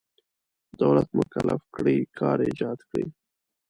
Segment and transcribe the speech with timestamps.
[0.81, 3.05] دولت مکلف کړی کار ایجاد کړي.